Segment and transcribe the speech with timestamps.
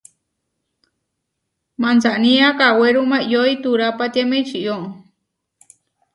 [1.81, 4.75] Mansanía kawéruma iʼyói turapatiáme ičió.